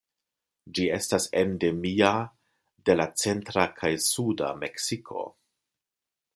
[0.77, 2.09] Ĝi estas endemia
[2.89, 5.31] de la centra kaj suda Meksiko.